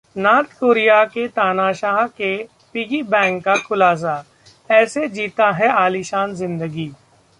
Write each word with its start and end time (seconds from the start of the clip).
north 0.15 0.53
Korea 0.59 1.03
के 1.05 1.27
तानाशाह 1.27 2.05
के 2.07 2.35
पिगी 2.73 3.01
बैंक 3.03 3.43
का 3.43 3.55
खुलासा, 3.57 4.23
ऐसे 4.69 5.07
जीता 5.07 5.51
है 5.51 5.69
आलीशान 5.73 6.35
जिंदगी 6.35 6.91